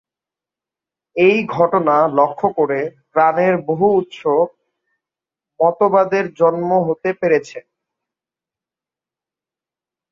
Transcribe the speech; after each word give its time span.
এই 1.15 1.37
ঘটনা 1.47 1.95
লক্ষ্য 2.17 2.47
করে 2.57 2.79
প্রাণের 3.11 3.53
বহু-উৎস 3.67 4.21
মতবাদের 5.59 6.25
জন্ম 6.33 6.69
হতে 6.87 7.09
পেরেছে। 7.13 7.59